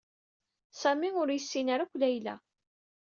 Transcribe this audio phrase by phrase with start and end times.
[0.81, 2.35] Sami ur yessin ara akk Layla.